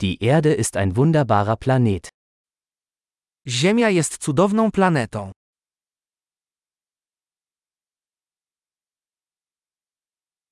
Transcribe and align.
Die 0.00 0.22
Erde 0.22 0.52
ist 0.52 0.76
ein 0.76 0.94
wunderbarer 0.96 1.56
Planet. 1.56 2.08
Ziemia 3.48 3.88
jest 3.88 4.18
cudowną 4.18 4.70
planetą. 4.70 5.32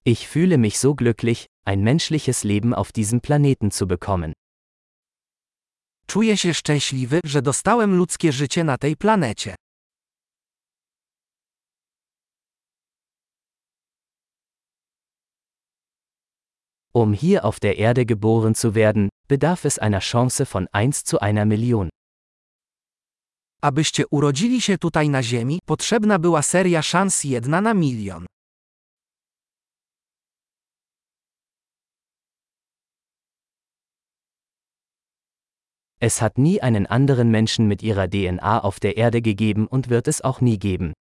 Ich 0.07 0.29
fühle 0.29 0.59
mich 0.59 0.79
so 0.79 0.95
glücklich, 0.95 1.47
ein 1.67 1.83
menschliches 1.83 2.45
Leben 2.45 2.75
auf 2.75 2.93
diesem 2.93 3.21
Planeten 3.21 3.71
zu 3.71 3.87
bekommen. 3.87 4.33
Czuję 6.07 6.37
się 6.37 6.55
szczęśliwy, 6.55 7.21
że 7.25 7.43
dostałem 7.43 7.97
ludzkie 7.97 8.33
życie 8.33 8.65
na 8.65 8.79
tej 8.79 8.97
planecie. 8.97 9.55
Um 16.97 17.13
hier 17.13 17.45
auf 17.45 17.59
der 17.59 17.77
Erde 17.79 18.07
geboren 18.07 18.55
zu 18.55 18.77
werden, 18.77 19.09
bedarf 19.27 19.65
es 19.65 19.81
einer 19.81 19.99
Chance 19.99 20.47
von 20.47 20.69
1 20.71 21.03
zu 21.03 21.19
einer 21.19 21.45
Million. 21.45 21.89
Abyście 23.63 24.07
urodzili 24.07 24.61
się 24.61 24.79
tutaj 24.79 25.09
na 25.09 25.23
Ziemi, 25.23 25.59
potrzebna 25.67 26.19
była 26.19 26.43
seria 26.43 26.83
szans 26.83 27.25
jedna 27.25 27.61
na 27.61 27.75
milion. 27.75 28.27
Es 36.01 36.19
hat 36.21 36.39
nie 36.39 36.63
einen 36.63 36.87
anderen 36.87 37.31
Menschen 37.31 37.67
mit 37.67 37.83
ihrer 37.83 38.09
DNA 38.09 38.63
auf 38.63 38.79
der 38.79 38.97
Erde 38.97 39.23
gegeben 39.23 39.67
und 39.67 39.89
wird 39.89 40.09
es 40.09 40.21
auch 40.21 40.41
nie 40.41 40.59
geben. 40.59 40.93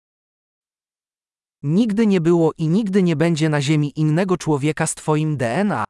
Nigdy 1.65 2.07
nie 2.07 2.21
było 2.21 2.53
i 2.59 2.69
nigdy 2.69 3.03
nie 3.03 3.17
będzie 3.17 3.49
na 3.49 3.61
Ziemi 3.61 3.93
innego 3.97 4.37
człowieka 4.37 4.87
z 4.87 4.95
Twoim 4.95 5.37
DNA. 5.37 5.85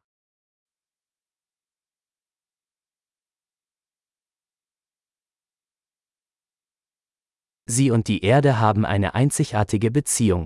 Sie 7.69 7.92
und 7.92 8.06
die 8.06 8.25
Erde 8.25 8.61
haben 8.61 8.84
eine 8.84 9.14
einzigartige 9.14 9.91
Beziehung. 9.91 10.45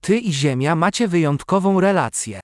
Ty 0.00 0.18
i 0.18 0.32
Ziemia 0.32 0.74
macie 0.74 1.08
wyjątkową 1.08 1.80
relację. 1.80 2.40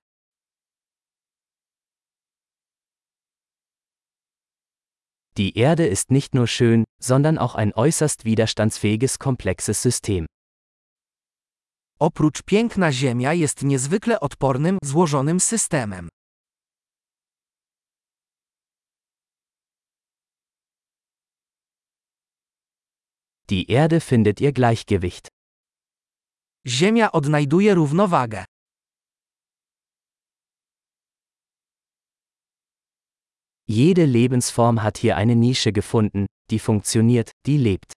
Die 5.36 5.58
Erde 5.58 5.86
ist 5.86 6.10
nicht 6.10 6.34
nur 6.34 6.46
schön, 6.46 6.84
sondern 7.00 7.38
auch 7.38 7.54
ein 7.54 7.72
äußerst 7.74 8.24
widerstandsfähiges 8.24 9.18
komplexes 9.18 9.82
System. 9.82 10.26
Oprócz 11.98 12.42
piękna 12.42 12.92
Ziemia 12.92 13.32
jest 13.32 13.62
niezwykle 13.62 14.20
odpornym, 14.20 14.78
złożonym 14.84 15.40
systemem. 15.40 16.08
Die 23.48 23.64
Erde 23.68 24.00
findet 24.00 24.40
ihr 24.40 24.52
Gleichgewicht. 24.52 25.28
Ziemia 26.66 27.12
odnajduje 27.12 27.74
równowagę. 27.74 28.44
Jede 33.68 34.06
Lebensform 34.06 34.78
hat 34.82 34.98
hier 34.98 35.16
eine 35.16 35.36
Nische 35.36 35.72
gefunden, 35.72 36.26
die 36.50 36.58
funktioniert, 36.58 37.30
die 37.46 37.58
lebt. 37.58 37.92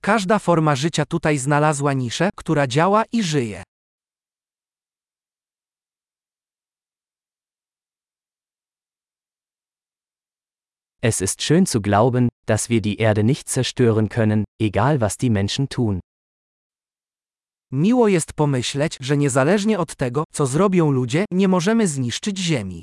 Każda 0.00 0.38
forma 0.38 0.76
życia 0.76 1.06
tutaj 1.06 1.38
znalazła 1.38 1.92
niszę, 1.92 2.30
która 2.36 2.66
działa 2.66 3.04
i 3.12 3.22
żyje. 3.22 3.62
Es 11.02 11.20
ist 11.20 11.42
schön 11.42 11.66
zu 11.66 11.80
glauben, 11.80 12.28
dass 12.46 12.68
wir 12.68 12.80
die 12.80 12.98
Erde 12.98 13.22
nicht 13.22 13.48
zerstören 13.48 14.08
können, 14.08 14.44
egal 14.60 15.00
was 15.00 15.16
die 15.16 15.30
Menschen 15.30 15.68
tun. 15.68 16.00
Miło 17.72 18.08
jest 18.08 18.32
pomyśleć, 18.32 18.96
że 19.00 19.16
niezależnie 19.16 19.78
od 19.78 19.96
tego, 19.96 20.24
co 20.32 20.46
zrobią 20.46 20.90
ludzie, 20.90 21.24
nie 21.32 21.48
możemy 21.48 21.88
zniszczyć 21.88 22.38
Ziemi. 22.38 22.82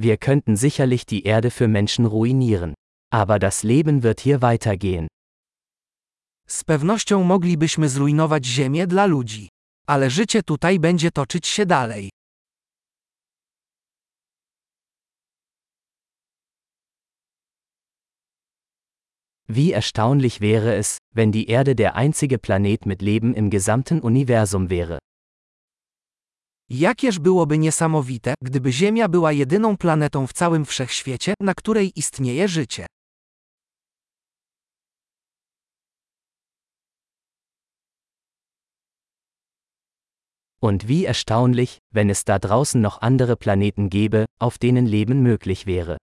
Wir 0.00 0.16
könnten 0.16 0.56
sicherlich 0.56 1.06
die 1.06 1.24
Erde 1.24 1.50
für 1.50 1.66
Menschen 1.66 2.06
ruinieren. 2.06 2.74
Aber 3.12 3.38
das 3.38 3.64
Leben 3.64 4.02
wird 4.02 4.20
hier 4.20 4.40
weitergehen. 4.42 5.08
Z 6.48 6.64
pewnością 6.64 7.24
moglibyśmy 7.24 7.88
zrujnować 7.88 8.46
Ziemię 8.46 8.86
dla 8.86 9.06
ludzi. 9.06 9.48
Ale 9.88 10.10
życie 10.10 10.42
tutaj 10.42 10.78
będzie 10.78 11.10
toczyć 11.10 11.46
się 11.46 11.66
dalej. 11.66 12.10
Wie 19.50 19.74
erstaunlich 19.74 20.40
wäre 20.40 20.76
es, 20.76 20.98
wenn 21.14 21.32
die 21.32 21.46
Erde 21.48 21.74
der 21.74 21.96
einzige 21.96 22.38
Planet 22.38 22.86
mit 22.86 23.02
Leben 23.02 23.34
im 23.34 23.50
gesamten 23.50 24.00
Universum 24.00 24.68
wäre. 24.68 24.98
Jakież 26.70 27.18
byłoby 27.18 27.58
niesamowite, 27.58 28.34
gdyby 28.42 28.72
Ziemia 28.72 29.08
była 29.08 29.32
jedyną 29.32 29.76
planetą 29.76 30.26
w 30.26 30.32
całym 30.32 30.64
wszechświecie, 30.64 31.34
na 31.40 31.54
której 31.54 31.92
istnieje 31.96 32.48
życie. 32.48 32.86
Und 40.60 40.84
wie 40.84 41.08
erstaunlich, 41.08 41.78
wenn 41.92 42.10
es 42.10 42.24
da 42.24 42.38
draußen 42.38 42.80
noch 42.80 42.98
andere 43.00 43.36
Planeten 43.36 43.88
gäbe, 43.88 44.26
auf 44.38 44.58
denen 44.58 44.86
Leben 44.86 45.22
möglich 45.22 45.66
wäre. 45.66 45.96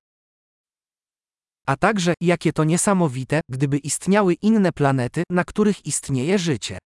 A 1.67 1.75
także, 1.77 2.13
jakie 2.21 2.53
to 2.53 2.63
niesamowite, 2.63 3.41
gdyby 3.49 3.77
istniały 3.77 4.33
inne 4.33 4.71
planety, 4.71 5.23
na 5.29 5.43
których 5.43 5.85
istnieje 5.85 6.39
życie. 6.39 6.77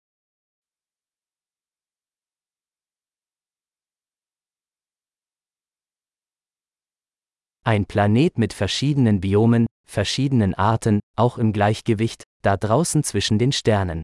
Ein 7.68 7.84
Planet 7.84 8.38
mit 8.38 8.54
verschiedenen 8.54 9.20
Biomen, 9.20 9.66
verschiedenen 9.86 10.54
Arten, 10.54 11.00
auch 11.18 11.36
im 11.36 11.52
Gleichgewicht, 11.52 12.24
da 12.42 12.56
draußen 12.56 13.04
zwischen 13.04 13.38
den 13.38 13.52
Sternen. 13.52 14.00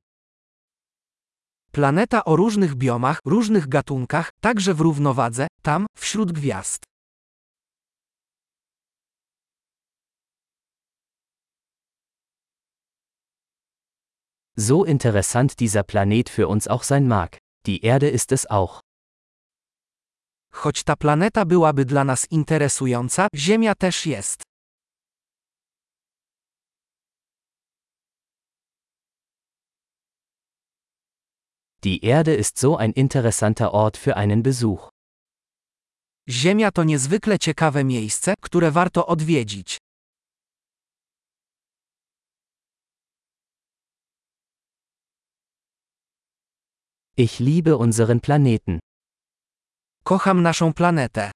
Planeta 1.72 2.26
o 2.26 2.36
różnych 2.36 2.74
biomach, 2.74 3.20
różnych 3.24 3.68
gatunkach, 3.68 4.30
także 4.42 4.74
w 4.74 4.80
równowadze, 4.80 5.46
tam, 5.62 5.86
wśród 5.96 6.32
gwiazd. 6.32 6.84
So 14.58 14.84
interessant 14.84 15.58
dieser 15.58 15.84
Planet 15.84 16.28
für 16.28 16.48
uns 16.48 16.68
auch 16.68 16.82
sein 16.84 17.08
mag. 17.08 17.38
Die 17.66 17.82
Erde 17.82 18.10
ist 18.10 18.30
es 18.30 18.44
auch. 18.50 18.83
Choć 20.54 20.84
ta 20.84 20.96
planeta 20.96 21.44
byłaby 21.44 21.84
dla 21.84 22.04
nas 22.04 22.26
interesująca, 22.30 23.28
Ziemia 23.34 23.74
też 23.74 24.06
jest. 24.06 24.42
Die 31.82 31.98
Erde 32.02 32.36
ist 32.36 32.58
so 32.58 32.78
ein 32.78 32.92
interessanter 32.92 33.68
Ort 33.72 33.96
für 33.96 34.16
einen 34.16 34.42
Besuch. 34.42 34.88
Ziemia 36.28 36.70
to 36.70 36.84
niezwykle 36.84 37.38
ciekawe 37.38 37.84
miejsce, 37.84 38.34
które 38.40 38.70
warto 38.70 39.06
odwiedzić. 39.06 39.78
Ich 47.16 47.40
liebe 47.40 47.76
unseren 47.76 48.20
Planeten. 48.20 48.78
Kocham 50.04 50.42
naszą 50.42 50.72
planetę. 50.72 51.30